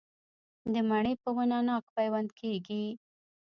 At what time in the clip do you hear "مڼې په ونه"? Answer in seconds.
0.89-1.57